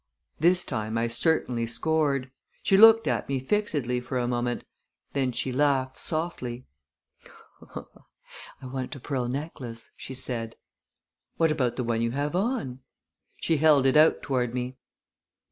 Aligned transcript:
This 0.39 0.63
time 0.65 0.97
I 0.97 1.07
certainly 1.07 1.67
scored. 1.67 2.31
She 2.63 2.75
looked 2.75 3.05
at 3.07 3.29
me 3.29 3.39
fixedly 3.39 3.99
for 3.99 4.17
a 4.17 4.27
moment. 4.27 4.63
Then 5.13 5.31
she 5.31 5.51
laughed 5.51 5.95
softly. 5.95 6.65
"I 7.75 8.65
want 8.65 8.95
a 8.95 8.99
pearl 8.99 9.27
necklace," 9.27 9.91
she 9.95 10.15
said. 10.15 10.55
"What 11.37 11.51
about 11.51 11.75
the 11.75 11.83
one 11.83 12.01
you 12.01 12.09
have 12.13 12.35
on?" 12.35 12.79
She 13.37 13.57
held 13.57 13.85
it 13.85 13.95
out 13.95 14.23
toward 14.23 14.55
me. 14.55 14.75